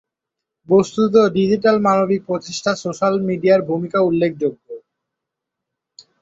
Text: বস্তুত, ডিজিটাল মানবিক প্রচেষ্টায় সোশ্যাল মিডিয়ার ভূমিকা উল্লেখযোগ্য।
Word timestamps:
বস্তুত, 0.69 1.13
ডিজিটাল 1.35 1.77
মানবিক 1.79 2.21
প্রচেষ্টায় 2.25 2.81
সোশ্যাল 2.83 3.15
মিডিয়ার 3.27 3.61
ভূমিকা 3.61 3.99
উল্লেখযোগ্য। 4.01 4.65